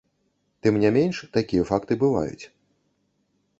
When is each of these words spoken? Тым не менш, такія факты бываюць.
Тым 0.67 0.73
не 0.83 0.89
менш, 0.95 1.17
такія 1.37 1.67
факты 1.73 1.93
бываюць. 2.07 2.45